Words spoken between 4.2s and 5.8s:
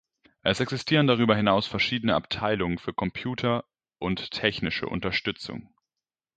technische Unterstützung.